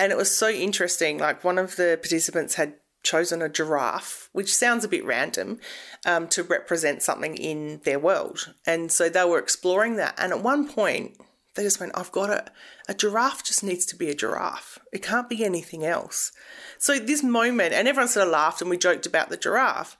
and 0.00 0.10
it 0.10 0.16
was 0.16 0.34
so 0.34 0.48
interesting. 0.48 1.18
Like 1.18 1.44
one 1.44 1.58
of 1.58 1.76
the 1.76 1.98
participants 2.00 2.54
had 2.54 2.74
chosen 3.02 3.42
a 3.42 3.50
giraffe, 3.50 4.30
which 4.32 4.54
sounds 4.54 4.82
a 4.82 4.88
bit 4.88 5.04
random, 5.04 5.60
um, 6.06 6.26
to 6.28 6.42
represent 6.42 7.02
something 7.02 7.36
in 7.36 7.82
their 7.84 7.98
world. 7.98 8.54
And 8.66 8.90
so 8.90 9.10
they 9.10 9.24
were 9.24 9.38
exploring 9.38 9.96
that. 9.96 10.14
And 10.18 10.32
at 10.32 10.42
one 10.42 10.66
point, 10.66 11.18
they 11.54 11.62
just 11.62 11.80
went, 11.80 11.92
I've 11.94 12.12
got 12.12 12.30
it. 12.30 12.48
A 12.88 12.94
giraffe 12.94 13.44
just 13.44 13.62
needs 13.62 13.84
to 13.86 13.96
be 13.96 14.08
a 14.08 14.14
giraffe. 14.14 14.78
It 14.90 15.02
can't 15.02 15.28
be 15.28 15.44
anything 15.44 15.84
else. 15.84 16.32
So 16.78 16.98
this 16.98 17.22
moment, 17.22 17.74
and 17.74 17.86
everyone 17.86 18.08
sort 18.08 18.26
of 18.26 18.32
laughed 18.32 18.62
and 18.62 18.70
we 18.70 18.78
joked 18.78 19.04
about 19.04 19.28
the 19.28 19.36
giraffe, 19.36 19.98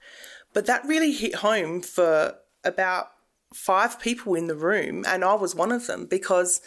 but 0.51 0.65
that 0.65 0.85
really 0.85 1.11
hit 1.11 1.35
home 1.35 1.79
for 1.79 2.35
about 2.63 3.11
five 3.53 3.99
people 3.99 4.33
in 4.33 4.47
the 4.47 4.55
room. 4.55 5.03
And 5.07 5.23
I 5.23 5.35
was 5.35 5.53
one 5.53 5.71
of 5.71 5.85
them 5.85 6.07
because 6.07 6.59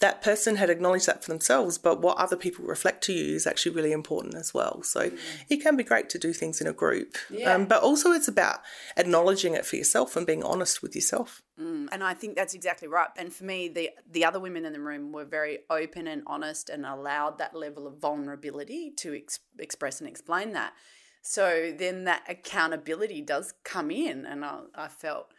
that 0.00 0.22
person 0.22 0.56
had 0.56 0.70
acknowledged 0.70 1.06
that 1.06 1.22
for 1.22 1.30
themselves, 1.30 1.78
but 1.78 2.00
what 2.00 2.18
other 2.18 2.36
people 2.36 2.64
reflect 2.64 3.04
to 3.04 3.12
you 3.12 3.36
is 3.36 3.46
actually 3.46 3.74
really 3.74 3.92
important 3.92 4.34
as 4.34 4.52
well. 4.52 4.82
So 4.82 5.10
mm. 5.10 5.18
it 5.48 5.62
can 5.62 5.76
be 5.76 5.84
great 5.84 6.10
to 6.10 6.18
do 6.18 6.32
things 6.32 6.60
in 6.60 6.66
a 6.66 6.72
group. 6.72 7.16
Yeah. 7.30 7.54
Um, 7.54 7.66
but 7.66 7.82
also, 7.82 8.10
it's 8.10 8.28
about 8.28 8.58
acknowledging 8.96 9.54
it 9.54 9.64
for 9.64 9.76
yourself 9.76 10.16
and 10.16 10.26
being 10.26 10.42
honest 10.42 10.82
with 10.82 10.94
yourself. 10.94 11.42
Mm. 11.58 11.88
And 11.92 12.02
I 12.02 12.12
think 12.12 12.34
that's 12.34 12.54
exactly 12.54 12.88
right. 12.88 13.08
And 13.16 13.32
for 13.32 13.44
me, 13.44 13.68
the, 13.68 13.90
the 14.10 14.24
other 14.24 14.40
women 14.40 14.64
in 14.64 14.72
the 14.72 14.80
room 14.80 15.12
were 15.12 15.24
very 15.24 15.60
open 15.70 16.08
and 16.08 16.22
honest 16.26 16.68
and 16.68 16.84
allowed 16.84 17.38
that 17.38 17.54
level 17.54 17.86
of 17.86 17.98
vulnerability 17.98 18.90
to 18.98 19.16
ex- 19.16 19.38
express 19.58 20.00
and 20.00 20.08
explain 20.08 20.52
that. 20.52 20.72
So 21.22 21.72
then 21.74 22.04
that 22.04 22.24
accountability 22.28 23.22
does 23.22 23.54
come 23.64 23.90
in, 23.90 24.26
and 24.26 24.44
I, 24.44 24.58
I 24.74 24.88
felt 24.88 25.32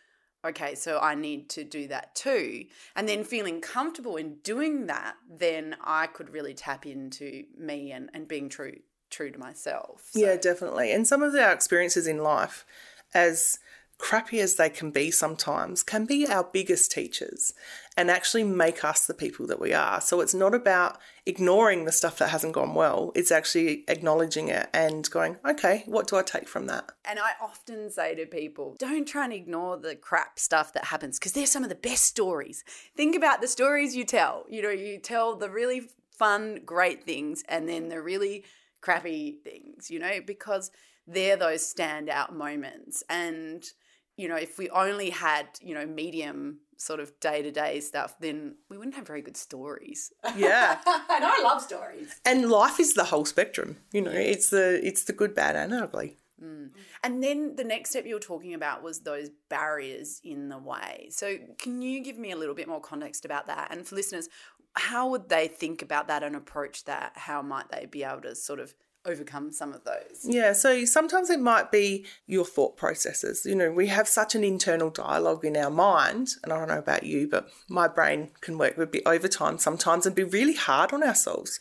okay, 0.46 0.76
so 0.76 1.00
I 1.00 1.16
need 1.16 1.50
to 1.50 1.64
do 1.64 1.88
that 1.88 2.16
too. 2.16 2.66
And 2.96 3.08
then 3.08 3.24
feeling 3.24 3.62
comfortable 3.62 4.16
in 4.16 4.36
doing 4.44 4.88
that, 4.88 5.16
then 5.30 5.76
I 5.82 6.08
could 6.08 6.30
really 6.30 6.54
tap 6.54 6.86
into 6.86 7.44
me 7.58 7.92
and, 7.92 8.10
and 8.14 8.28
being 8.28 8.50
true 8.50 8.80
true 9.12 9.32
to 9.32 9.40
myself. 9.40 10.10
So. 10.12 10.20
Yeah, 10.20 10.36
definitely. 10.36 10.92
And 10.92 11.08
some 11.08 11.22
of 11.22 11.36
our 11.36 11.54
experiences 11.54 12.08
in 12.08 12.18
life 12.18 12.66
as 13.14 13.60
crappy 13.98 14.40
as 14.40 14.56
they 14.56 14.70
can 14.70 14.92
be 14.92 15.10
sometimes, 15.10 15.82
can 15.82 16.06
be 16.06 16.28
our 16.28 16.44
biggest 16.44 16.92
teachers 16.92 17.54
and 17.96 18.12
actually 18.12 18.44
make 18.44 18.84
us 18.84 19.06
the 19.06 19.14
people 19.14 19.48
that 19.48 19.60
we 19.60 19.74
are. 19.74 20.02
So 20.02 20.20
it's 20.20 20.34
not 20.34 20.54
about 20.54 20.98
ignoring 21.26 21.86
the 21.86 21.92
stuff 21.92 22.18
that 22.18 22.30
hasn't 22.30 22.54
gone 22.54 22.74
well, 22.74 23.12
it's 23.16 23.32
actually 23.32 23.84
acknowledging 23.88 24.50
it 24.50 24.70
and 24.74 25.10
going, 25.10 25.38
okay, 25.48 25.84
what 25.86 26.08
do 26.08 26.18
I 26.18 26.24
take 26.24 26.48
from 26.48 26.68
that? 26.68 26.92
And 27.06 27.20
I 27.20 27.32
often 27.42 27.90
say 27.90 28.14
to 28.16 28.26
people, 28.26 28.76
don't 28.78 29.08
try 29.08 29.24
and 29.24 29.34
ignore 29.34 29.78
the 29.78 29.96
crap 29.96 30.40
stuff 30.40 30.74
that 30.74 30.86
happens 30.86 31.18
because 31.18 31.32
they're 31.32 31.46
some 31.46 31.64
of 31.64 31.70
the 31.70 31.76
best 31.76 32.04
stories. 32.04 32.64
Think 32.96 33.16
about 33.16 33.42
the 33.42 33.48
stories 33.48 33.96
you 33.96 34.04
tell. 34.04 34.46
You 34.50 34.62
know, 34.62 34.70
you 34.70 35.00
tell 35.00 35.36
the 35.36 35.50
really 35.50 35.90
fun, 36.12 36.62
great 36.66 37.06
things 37.06 37.44
and 37.48 37.68
then 37.68 37.90
the 37.90 38.02
really 38.02 38.44
crappy 38.82 39.38
things, 39.44 39.90
you 39.90 40.00
know, 40.00 40.20
because 40.26 40.70
they're 41.08 41.38
those 41.38 41.62
standout 41.62 42.34
moments. 42.34 43.04
And 43.10 43.64
you 44.18 44.28
know, 44.28 44.36
if 44.36 44.58
we 44.58 44.70
only 44.70 45.10
had, 45.10 45.48
you 45.62 45.74
know, 45.74 45.86
medium 45.86 46.60
sort 46.78 47.00
of 47.00 47.18
day 47.20 47.42
to 47.42 47.52
day 47.52 47.80
stuff, 47.80 48.16
then 48.20 48.56
we 48.70 48.78
wouldn't 48.78 48.96
have 48.96 49.08
very 49.08 49.22
good 49.22 49.38
stories. 49.38 50.12
Yeah. 50.36 50.80
and 50.86 51.26
I 51.26 51.42
love 51.44 51.62
stories. 51.62 52.20
And 52.26 52.50
life 52.50 52.80
is 52.80 52.94
the 52.94 53.06
whole 53.06 53.26
spectrum. 53.26 53.78
You 53.92 54.02
know, 54.02 54.12
it's 54.12 54.50
the 54.50 54.86
it's 54.86 55.04
the 55.04 55.14
good, 55.14 55.36
bad, 55.36 55.56
and 55.56 55.74
ugly. 55.74 56.18
Mm. 56.42 56.72
And 57.04 57.24
then 57.24 57.56
the 57.56 57.64
next 57.64 57.92
step 57.92 58.06
you 58.06 58.16
were 58.16 58.20
talking 58.20 58.54
about 58.54 58.84
was 58.84 59.00
those 59.00 59.30
barriers 59.50 60.20
in 60.24 60.50
the 60.50 60.58
way. 60.58 61.08
So, 61.12 61.38
can 61.58 61.82
you 61.82 62.04
give 62.04 62.18
me 62.18 62.32
a 62.32 62.36
little 62.36 62.56
bit 62.56 62.68
more 62.68 62.82
context 62.82 63.24
about 63.24 63.48
that? 63.48 63.70
And 63.72 63.88
for 63.88 63.96
listeners, 63.96 64.28
how 64.74 65.10
would 65.10 65.30
they 65.30 65.48
think 65.48 65.82
about 65.82 66.10
that 66.10 66.24
and 66.24 66.36
approach 66.36 66.84
that? 66.86 67.14
How 67.16 67.42
might 67.42 67.70
they 67.70 67.86
be 67.86 68.04
able 68.04 68.22
to 68.22 68.36
sort 68.36 68.60
of 68.60 68.76
overcome 69.06 69.52
some 69.52 69.74
of 69.74 69.84
those. 69.84 70.22
Yeah, 70.24 70.54
so 70.54 70.86
sometimes 70.86 71.30
it 71.30 71.40
might 71.40 71.72
be 71.72 72.06
your 72.26 72.46
thought 72.46 72.78
processes. 72.78 73.46
You 73.46 73.56
know, 73.56 73.72
we 73.72 73.88
have 73.88 74.08
such 74.08 74.36
an 74.36 74.44
internal 74.44 74.90
dialogue 74.90 75.46
in 75.46 75.56
our 75.58 75.70
mind, 75.70 76.30
and 76.44 76.52
I 76.52 76.58
don't 76.58 76.68
know 76.68 76.80
about 76.80 77.04
you, 77.04 77.28
but 77.28 77.50
my 77.70 77.88
brain 77.88 78.32
can 78.42 78.58
work 78.58 78.78
a 78.78 78.86
bit 78.86 79.04
overtime 79.06 79.58
sometimes 79.58 80.06
and 80.06 80.16
be 80.16 80.24
really 80.24 80.56
hard 80.56 80.94
on 80.94 81.04
ourselves. 81.04 81.60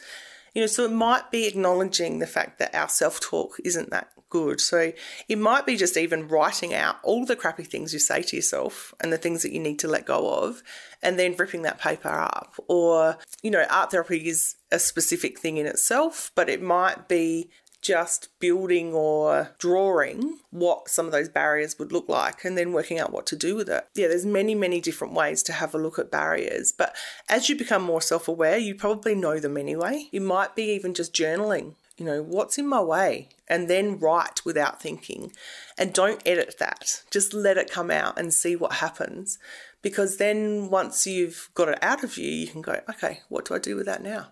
You 0.54 0.62
know, 0.62 0.66
so 0.66 0.84
it 0.84 0.92
might 0.92 1.30
be 1.30 1.46
acknowledging 1.46 2.20
the 2.20 2.26
fact 2.26 2.58
that 2.60 2.74
our 2.74 2.88
self 2.88 3.20
talk 3.20 3.56
isn't 3.64 3.90
that 3.90 4.10
good. 4.34 4.60
So 4.60 4.92
it 5.28 5.38
might 5.38 5.64
be 5.64 5.76
just 5.76 5.96
even 5.96 6.26
writing 6.26 6.74
out 6.74 6.96
all 7.04 7.24
the 7.24 7.36
crappy 7.36 7.62
things 7.62 7.92
you 7.92 8.00
say 8.00 8.20
to 8.22 8.34
yourself 8.36 8.92
and 9.00 9.12
the 9.12 9.16
things 9.16 9.42
that 9.42 9.52
you 9.52 9.60
need 9.60 9.78
to 9.78 9.88
let 9.88 10.06
go 10.06 10.28
of 10.28 10.60
and 11.02 11.16
then 11.16 11.36
ripping 11.36 11.62
that 11.62 11.80
paper 11.80 12.08
up. 12.08 12.54
Or, 12.66 13.16
you 13.42 13.50
know, 13.52 13.64
art 13.70 13.92
therapy 13.92 14.28
is 14.28 14.56
a 14.74 14.78
specific 14.78 15.38
thing 15.38 15.56
in 15.56 15.66
itself, 15.66 16.30
but 16.34 16.48
it 16.48 16.60
might 16.60 17.08
be 17.08 17.50
just 17.80 18.28
building 18.40 18.94
or 18.94 19.54
drawing 19.58 20.38
what 20.50 20.88
some 20.88 21.04
of 21.04 21.12
those 21.12 21.28
barriers 21.28 21.78
would 21.78 21.92
look 21.92 22.08
like 22.08 22.42
and 22.42 22.56
then 22.56 22.72
working 22.72 22.98
out 22.98 23.12
what 23.12 23.26
to 23.26 23.36
do 23.36 23.54
with 23.54 23.68
it. 23.68 23.86
Yeah, 23.94 24.08
there's 24.08 24.24
many, 24.24 24.54
many 24.54 24.80
different 24.80 25.12
ways 25.12 25.42
to 25.44 25.52
have 25.52 25.74
a 25.74 25.78
look 25.78 25.98
at 25.98 26.10
barriers. 26.10 26.72
But 26.72 26.96
as 27.28 27.48
you 27.48 27.56
become 27.56 27.82
more 27.82 28.00
self 28.00 28.26
aware, 28.26 28.56
you 28.56 28.74
probably 28.74 29.14
know 29.14 29.38
them 29.38 29.58
anyway. 29.58 30.08
You 30.10 30.22
might 30.22 30.56
be 30.56 30.64
even 30.72 30.94
just 30.94 31.14
journaling 31.14 31.74
you 31.96 32.04
know, 32.04 32.22
what's 32.22 32.58
in 32.58 32.66
my 32.66 32.80
way? 32.80 33.28
And 33.46 33.68
then 33.68 33.98
write 33.98 34.44
without 34.44 34.82
thinking. 34.82 35.32
And 35.78 35.92
don't 35.92 36.22
edit 36.26 36.56
that. 36.58 37.02
Just 37.10 37.32
let 37.32 37.56
it 37.56 37.70
come 37.70 37.90
out 37.90 38.18
and 38.18 38.34
see 38.34 38.56
what 38.56 38.74
happens. 38.74 39.38
Because 39.82 40.16
then 40.16 40.70
once 40.70 41.06
you've 41.06 41.50
got 41.54 41.68
it 41.68 41.78
out 41.82 42.02
of 42.02 42.16
you, 42.18 42.30
you 42.30 42.46
can 42.48 42.62
go, 42.62 42.80
okay, 42.88 43.20
what 43.28 43.44
do 43.44 43.54
I 43.54 43.58
do 43.58 43.76
with 43.76 43.86
that 43.86 44.02
now? 44.02 44.28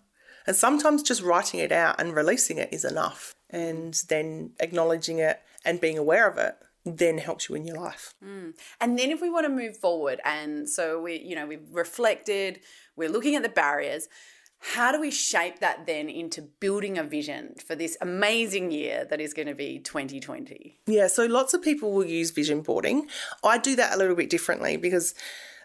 And 0.47 0.57
sometimes 0.57 1.03
just 1.03 1.23
writing 1.23 1.61
it 1.61 1.73
out 1.73 2.01
and 2.01 2.15
releasing 2.15 2.59
it 2.59 2.73
is 2.73 2.85
enough. 2.85 3.35
And 3.51 3.95
then 4.09 4.53
acknowledging 4.61 5.19
it 5.19 5.41
and 5.65 5.81
being 5.81 5.99
aware 5.99 6.29
of 6.29 6.39
it 6.39 6.57
then 6.85 7.19
helps 7.19 7.49
you 7.49 7.55
in 7.55 7.65
your 7.65 7.77
life. 7.77 8.15
Mm. 8.25 8.55
And 8.81 8.99
then 8.99 9.11
if 9.11 9.21
we 9.21 9.31
want 9.31 9.45
to 9.47 9.51
move 9.51 9.77
forward 9.77 10.21
and 10.25 10.69
so 10.69 11.01
we 11.01 11.19
you 11.19 11.35
know 11.35 11.47
we've 11.47 11.69
reflected, 11.71 12.61
we're 12.97 13.09
looking 13.09 13.37
at 13.37 13.43
the 13.43 13.49
barriers, 13.49 14.09
how 14.59 14.93
do 14.93 15.01
we 15.01 15.11
shape 15.11 15.59
that 15.59 15.87
then 15.87 16.09
into 16.09 16.41
building 16.43 16.97
a 16.97 17.03
vision 17.03 17.55
for 17.65 17.75
this 17.75 17.97
amazing 18.01 18.71
year 18.71 19.05
that 19.11 19.21
is 19.21 19.35
going 19.35 19.49
to 19.49 19.55
be 19.55 19.81
2020? 19.81 20.79
Yeah, 20.87 21.09
so 21.09 21.27
lots 21.27 21.53
of 21.53 21.63
people 21.63 21.93
will 21.93 22.07
use 22.07 22.31
vision 22.31 22.63
boarding. 22.63 23.09
I 23.43 23.59
do 23.59 23.75
that 23.77 23.95
a 23.95 23.99
little 23.99 24.15
bit 24.15 24.31
differently 24.31 24.77
because 24.77 25.15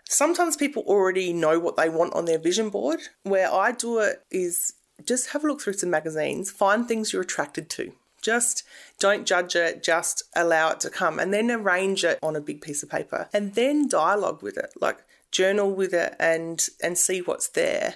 sometimes 0.10 0.56
people 0.56 0.84
already 0.88 1.34
know 1.34 1.60
what 1.60 1.76
they 1.76 1.90
want 1.90 2.14
on 2.14 2.26
their 2.26 2.40
vision 2.40 2.70
board. 2.70 3.00
Where 3.24 3.52
I 3.52 3.72
do 3.72 4.00
it 4.00 4.24
is 4.32 4.74
just 5.06 5.30
have 5.30 5.44
a 5.44 5.48
look 5.48 5.62
through 5.62 5.74
some 5.74 5.90
magazines, 5.90 6.52
find 6.52 6.88
things 6.88 7.14
you're 7.14 7.22
attracted 7.22 7.70
to. 7.72 7.94
Just 8.22 8.64
don't 9.00 9.28
judge 9.28 9.56
it, 9.56 9.84
just 9.84 10.24
allow 10.36 10.72
it 10.72 10.80
to 10.82 10.90
come 10.90 11.20
and 11.20 11.34
then 11.34 11.52
arrange 11.52 12.04
it 12.04 12.20
on 12.24 12.36
a 12.36 12.42
big 12.42 12.62
piece 12.62 12.84
of 12.84 12.90
paper 12.90 13.30
and 13.32 13.54
then 13.54 13.88
dialogue 13.88 14.42
with 14.42 14.58
it. 14.58 14.72
Like 14.82 15.04
journal 15.30 15.72
with 15.72 15.94
it 15.94 16.16
and 16.20 16.68
and 16.82 16.98
see 16.98 17.20
what's 17.20 17.50
there 17.50 17.96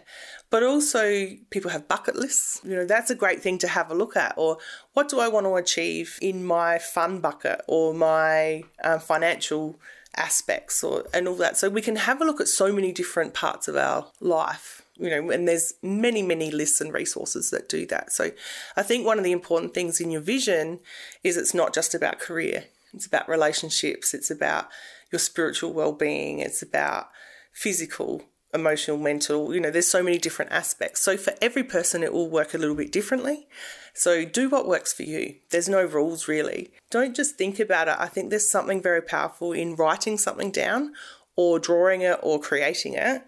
but 0.49 0.63
also 0.63 1.27
people 1.49 1.71
have 1.71 1.87
bucket 1.87 2.15
lists 2.15 2.59
you 2.63 2.75
know 2.75 2.85
that's 2.85 3.09
a 3.09 3.15
great 3.15 3.41
thing 3.41 3.57
to 3.57 3.69
have 3.69 3.89
a 3.89 3.95
look 3.95 4.17
at 4.17 4.33
or 4.35 4.57
what 4.93 5.07
do 5.07 5.19
i 5.19 5.29
want 5.29 5.45
to 5.45 5.55
achieve 5.55 6.19
in 6.21 6.43
my 6.43 6.77
fun 6.77 7.19
bucket 7.21 7.61
or 7.67 7.93
my 7.93 8.61
um, 8.83 8.99
financial 8.99 9.79
aspects 10.15 10.83
or 10.83 11.05
and 11.13 11.27
all 11.27 11.35
that. 11.35 11.57
So 11.57 11.69
we 11.69 11.81
can 11.81 11.95
have 11.95 12.21
a 12.21 12.25
look 12.25 12.41
at 12.41 12.47
so 12.47 12.71
many 12.73 12.91
different 12.91 13.33
parts 13.33 13.67
of 13.67 13.75
our 13.75 14.07
life 14.19 14.81
you 14.97 15.09
know 15.09 15.31
and 15.31 15.47
there's 15.47 15.73
many 15.81 16.21
many 16.21 16.51
lists 16.51 16.79
and 16.79 16.93
resources 16.93 17.49
that 17.49 17.69
do 17.69 17.85
that. 17.87 18.11
So 18.11 18.31
i 18.77 18.83
think 18.83 19.05
one 19.05 19.17
of 19.17 19.23
the 19.23 19.31
important 19.31 19.73
things 19.73 19.99
in 19.99 20.11
your 20.11 20.21
vision 20.21 20.79
is 21.23 21.37
it's 21.37 21.53
not 21.53 21.73
just 21.73 21.95
about 21.95 22.19
career. 22.19 22.65
It's 22.93 23.05
about 23.05 23.29
relationships. 23.29 24.13
It's 24.13 24.29
about 24.29 24.67
your 25.11 25.19
spiritual 25.19 25.73
well-being. 25.73 26.39
It's 26.39 26.61
about 26.61 27.09
physical, 27.51 28.23
emotional, 28.53 28.97
mental. 28.97 29.53
You 29.53 29.61
know, 29.61 29.71
there's 29.71 29.87
so 29.87 30.03
many 30.03 30.17
different 30.17 30.51
aspects. 30.51 31.01
So 31.01 31.17
for 31.17 31.33
every 31.41 31.63
person, 31.63 32.03
it 32.03 32.13
will 32.13 32.29
work 32.29 32.53
a 32.53 32.57
little 32.57 32.75
bit 32.75 32.91
differently. 32.91 33.47
So 33.93 34.25
do 34.25 34.49
what 34.49 34.67
works 34.67 34.93
for 34.93 35.03
you. 35.03 35.35
There's 35.49 35.69
no 35.69 35.83
rules 35.83 36.27
really. 36.27 36.71
Don't 36.89 37.15
just 37.15 37.35
think 37.35 37.59
about 37.59 37.87
it. 37.87 37.95
I 37.99 38.07
think 38.07 38.29
there's 38.29 38.49
something 38.49 38.81
very 38.81 39.01
powerful 39.01 39.51
in 39.51 39.75
writing 39.75 40.17
something 40.17 40.51
down 40.51 40.93
or 41.35 41.59
drawing 41.59 42.01
it 42.01 42.19
or 42.21 42.39
creating 42.39 42.93
it. 42.93 43.23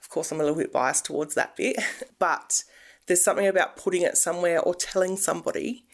Of 0.00 0.08
course, 0.08 0.30
I'm 0.30 0.40
a 0.40 0.44
little 0.44 0.58
bit 0.58 0.72
biased 0.72 1.06
towards 1.06 1.34
that 1.34 1.56
bit, 1.56 1.76
but 2.18 2.62
there's 3.06 3.24
something 3.24 3.46
about 3.46 3.76
putting 3.76 4.02
it 4.02 4.16
somewhere 4.16 4.60
or 4.60 4.74
telling 4.74 5.16
somebody 5.16 5.84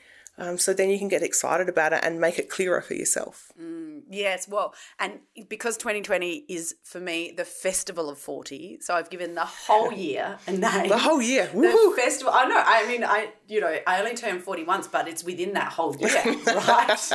um, 0.41 0.57
so 0.57 0.73
then 0.73 0.89
you 0.89 0.99
can 0.99 1.09
get 1.09 1.23
excited 1.23 1.69
about 1.69 1.93
it 1.93 2.01
and 2.03 2.19
make 2.19 2.39
it 2.39 2.49
clearer 2.49 2.81
for 2.81 2.95
yourself. 2.95 3.53
Mm, 3.61 4.05
yes, 4.09 4.49
well, 4.49 4.75
and 4.99 5.21
because 5.51 5.77
2020 5.77 6.47
is 6.49 6.77
for 6.83 6.99
me 6.99 7.35
the 7.37 7.45
festival 7.45 8.09
of 8.09 8.19
40, 8.19 8.79
so 8.81 8.95
I've 8.95 9.11
given 9.11 9.35
the 9.35 9.45
whole 9.45 9.93
year 10.09 10.39
a 10.47 10.53
name. 10.53 10.89
the 10.89 10.97
whole 10.97 11.21
year. 11.21 11.51
The 11.53 11.93
festival. 11.95 12.33
I 12.35 12.47
know. 12.47 12.63
I 12.65 12.89
mean, 12.89 13.05
I 13.05 13.33
you 13.49 13.61
know, 13.61 13.77
I 13.87 14.01
only 14.01 14.15
turned 14.15 14.43
40 14.43 14.65
once, 14.65 14.89
but 14.89 15.09
it's 15.09 15.23
within 15.23 15.53
that 15.53 15.73
whole 15.73 15.95
year, 15.97 16.09
right? 16.47 17.13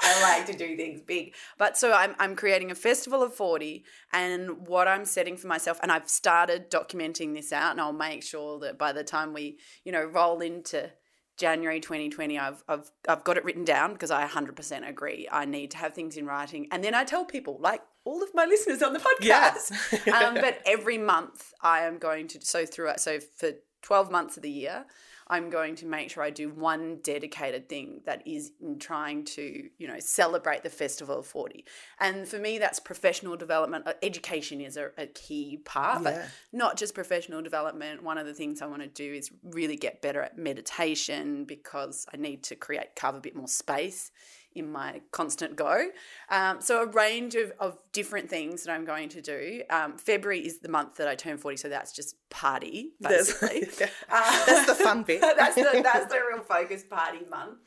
I 0.00 0.22
like 0.22 0.46
to 0.46 0.56
do 0.56 0.76
things 0.76 1.00
big. 1.00 1.34
But 1.58 1.76
so 1.76 1.92
I'm 1.92 2.14
I'm 2.20 2.36
creating 2.36 2.70
a 2.70 2.76
festival 2.76 3.20
of 3.22 3.34
40 3.34 3.84
and 4.12 4.68
what 4.68 4.86
I'm 4.86 5.04
setting 5.04 5.36
for 5.36 5.48
myself 5.48 5.80
and 5.82 5.90
I've 5.90 6.08
started 6.08 6.70
documenting 6.70 7.34
this 7.34 7.52
out 7.52 7.72
and 7.72 7.80
I'll 7.80 7.92
make 7.92 8.22
sure 8.22 8.60
that 8.60 8.78
by 8.78 8.92
the 8.92 9.02
time 9.02 9.34
we, 9.34 9.58
you 9.84 9.90
know, 9.90 10.04
roll 10.04 10.40
into 10.40 10.90
January 11.38 11.80
2020, 11.80 12.38
I've, 12.38 12.62
I've, 12.68 12.90
I've 13.08 13.24
got 13.24 13.36
it 13.36 13.44
written 13.44 13.64
down 13.64 13.92
because 13.92 14.10
I 14.10 14.26
100% 14.26 14.88
agree. 14.88 15.28
I 15.30 15.44
need 15.44 15.70
to 15.70 15.78
have 15.78 15.94
things 15.94 16.16
in 16.16 16.26
writing. 16.26 16.66
And 16.72 16.82
then 16.82 16.94
I 16.94 17.04
tell 17.04 17.24
people, 17.24 17.58
like 17.60 17.80
all 18.04 18.22
of 18.22 18.28
my 18.34 18.44
listeners 18.44 18.82
on 18.82 18.92
the 18.92 18.98
podcast. 19.22 19.22
Yes. 19.22 19.72
um, 20.12 20.34
but 20.34 20.60
every 20.66 20.98
month 20.98 21.54
I 21.62 21.80
am 21.80 21.98
going 21.98 22.26
to, 22.28 22.40
so 22.40 22.66
throughout, 22.66 23.00
so 23.00 23.20
for 23.20 23.52
12 23.82 24.10
months 24.10 24.36
of 24.36 24.42
the 24.42 24.50
year, 24.50 24.84
I'm 25.30 25.50
going 25.50 25.76
to 25.76 25.86
make 25.86 26.10
sure 26.10 26.22
I 26.22 26.30
do 26.30 26.48
one 26.48 26.98
dedicated 27.02 27.68
thing 27.68 28.00
that 28.06 28.26
is 28.26 28.52
in 28.60 28.78
trying 28.78 29.24
to, 29.26 29.68
you 29.76 29.86
know, 29.86 29.98
celebrate 29.98 30.62
the 30.62 30.70
Festival 30.70 31.18
of 31.18 31.26
40. 31.26 31.64
And 32.00 32.26
for 32.26 32.38
me, 32.38 32.58
that's 32.58 32.80
professional 32.80 33.36
development. 33.36 33.86
Uh, 33.86 33.92
education 34.02 34.60
is 34.60 34.76
a, 34.76 34.90
a 34.96 35.06
key 35.06 35.58
part, 35.64 36.02
Yeah. 36.02 36.10
but 36.12 36.30
not 36.52 36.76
just 36.76 36.94
professional 36.94 37.42
development. 37.42 38.02
One 38.02 38.18
of 38.18 38.26
the 38.26 38.34
things 38.34 38.62
I 38.62 38.66
want 38.66 38.82
to 38.82 38.88
do 38.88 39.12
is 39.12 39.30
really 39.42 39.76
get 39.76 40.00
better 40.00 40.22
at 40.22 40.38
meditation 40.38 41.44
because 41.44 42.06
I 42.12 42.16
need 42.16 42.42
to 42.44 42.56
create, 42.56 42.96
carve 42.96 43.14
a 43.16 43.20
bit 43.20 43.36
more 43.36 43.48
space 43.48 44.10
in 44.54 44.70
my 44.70 45.00
constant 45.12 45.56
go. 45.56 45.86
Um, 46.30 46.60
so 46.60 46.82
a 46.82 46.86
range 46.86 47.34
of, 47.34 47.52
of 47.60 47.78
different 47.92 48.28
things 48.28 48.64
that 48.64 48.72
I'm 48.72 48.84
going 48.84 49.08
to 49.10 49.22
do. 49.22 49.62
Um, 49.70 49.96
February 49.96 50.40
is 50.40 50.58
the 50.58 50.68
month 50.68 50.96
that 50.96 51.08
I 51.08 51.14
turn 51.14 51.38
40, 51.38 51.56
so 51.56 51.68
that's 51.68 51.92
just 51.92 52.16
party, 52.30 52.92
That's, 53.00 53.32
basically. 53.40 53.88
Uh, 54.10 54.46
that's 54.46 54.66
the 54.66 54.74
fun 54.74 55.02
bit. 55.02 55.20
that's 55.36 55.54
the 55.54 55.80
that's 55.82 56.12
the 56.12 56.20
real 56.30 56.42
focus 56.42 56.82
party 56.82 57.20
month 57.30 57.58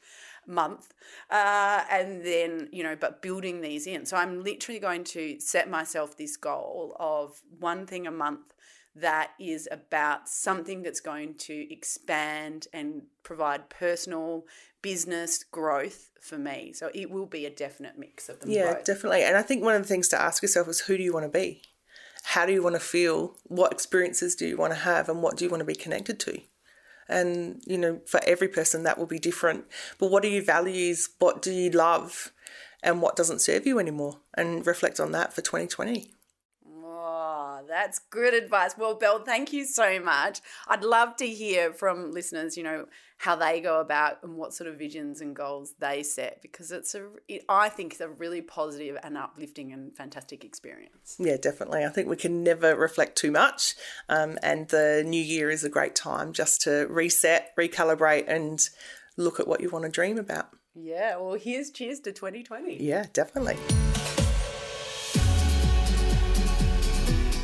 month 0.48 0.94
uh, 1.30 1.84
and 1.90 2.26
then 2.26 2.68
you 2.72 2.84
know 2.84 2.96
but 3.00 3.22
building 3.22 3.62
these 3.62 3.86
in 3.86 4.06
so 4.06 4.18
i'm 4.18 4.44
literally 4.44 4.80
going 4.80 5.04
to 5.04 5.40
set 5.40 5.70
myself 5.70 6.18
this 6.18 6.36
goal 6.36 6.96
of 7.00 7.42
one 7.60 7.86
thing 7.86 8.08
a 8.08 8.12
month 8.12 8.54
that 8.96 9.32
is 9.40 9.68
about 9.72 10.28
something 10.28 10.84
that's 10.84 11.00
going 11.00 11.34
to 11.36 11.72
expand 11.72 12.68
and 12.74 13.04
provide 13.24 13.70
personal 13.70 14.46
business 14.82 15.44
growth 15.44 16.10
for 16.20 16.38
me 16.38 16.74
so 16.74 16.90
it 16.94 17.10
will 17.10 17.26
be 17.26 17.46
a 17.46 17.50
definite 17.50 17.98
mix 17.98 18.30
of 18.30 18.40
them 18.40 18.50
Yeah, 18.50 18.74
both. 18.74 18.86
definitely. 18.86 19.24
And 19.24 19.38
I 19.38 19.42
think 19.42 19.64
one 19.64 19.76
of 19.76 19.82
the 19.82 19.88
things 19.88 20.08
to 20.10 20.22
ask 20.22 20.42
yourself 20.42 20.68
is 20.68 20.82
who 20.82 20.98
do 20.98 21.04
you 21.04 21.14
want 21.14 21.26
to 21.26 21.30
be? 21.30 21.62
How 22.24 22.46
do 22.46 22.54
you 22.54 22.62
want 22.62 22.76
to 22.76 22.80
feel? 22.80 23.38
What 23.46 23.72
experiences 23.72 24.36
do 24.36 24.46
you 24.48 24.58
want 24.58 24.74
to 24.74 24.80
have? 24.80 25.10
And 25.10 25.24
what 25.24 25.38
do 25.38 25.46
you 25.46 25.52
want 25.52 25.62
to 25.62 25.66
be 25.66 25.76
connected 25.76 26.20
to? 26.22 26.40
And, 27.08 27.62
you 27.66 27.78
know, 27.78 28.00
for 28.06 28.22
every 28.26 28.48
person, 28.48 28.84
that 28.84 28.98
will 28.98 29.08
be 29.08 29.20
different. 29.20 29.66
But 30.00 30.12
what 30.12 30.24
are 30.24 30.30
your 30.30 30.44
values? 30.44 31.10
What 31.20 31.42
do 31.42 31.52
you 31.52 31.70
love? 31.72 32.32
And 32.84 33.02
what 33.02 33.16
doesn't 33.16 33.42
serve 33.42 33.66
you 33.68 33.80
anymore? 33.80 34.20
And 34.36 34.66
reflect 34.66 35.00
on 35.00 35.12
that 35.12 35.34
for 35.34 35.42
2020. 35.42 36.14
That's 37.72 38.00
good 38.00 38.34
advice. 38.34 38.76
Well, 38.78 38.96
Belle, 38.96 39.24
thank 39.24 39.54
you 39.54 39.64
so 39.64 39.98
much. 39.98 40.42
I'd 40.68 40.84
love 40.84 41.16
to 41.16 41.26
hear 41.26 41.72
from 41.72 42.12
listeners, 42.12 42.58
you 42.58 42.64
know, 42.64 42.88
how 43.20 43.38
they 43.38 43.62
go 43.62 43.80
about 43.80 44.22
and 44.24 44.36
what 44.36 44.54
sort 44.54 44.70
of 44.70 44.78
visions 44.78 45.22
and 45.22 45.34
goals 45.34 45.74
they 45.80 46.04
set 46.04 46.42
because 46.42 46.74
it's 46.74 46.94
a, 46.96 47.08
it, 47.30 47.46
I 47.48 47.70
think 47.70 47.94
it's 47.94 48.02
a 48.02 48.10
really 48.10 48.42
positive 48.42 48.98
and 49.02 49.18
uplifting 49.18 49.72
and 49.72 49.96
fantastic 49.96 50.44
experience. 50.44 51.16
Yeah, 51.18 51.38
definitely. 51.38 51.86
I 51.86 51.90
think 51.90 52.10
we 52.10 52.18
can 52.18 52.44
never 52.44 52.76
reflect 52.76 53.18
too 53.18 53.32
much. 53.32 53.76
Um, 54.10 54.38
and 54.44 54.68
the 54.68 55.06
new 55.08 55.24
year 55.24 55.50
is 55.50 55.64
a 55.64 55.70
great 55.70 55.96
time 55.96 56.34
just 56.34 56.60
to 56.64 56.88
reset, 56.90 57.56
recalibrate, 57.58 58.26
and 58.28 58.60
look 59.16 59.40
at 59.40 59.48
what 59.48 59.62
you 59.62 59.70
want 59.70 59.86
to 59.86 59.92
dream 59.92 60.18
about. 60.18 60.50
Yeah, 60.76 61.16
well, 61.16 61.36
here's 61.36 61.72
cheers 61.72 62.02
to 62.02 62.12
2020. 62.12 62.84
Yeah, 62.84 63.06
definitely. 63.14 63.56